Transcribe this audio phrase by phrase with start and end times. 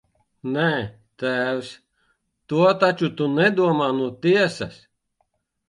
[0.53, 0.69] Nē,
[1.23, 1.69] tēvs,
[2.53, 4.85] to taču tu nedomā no tiesas!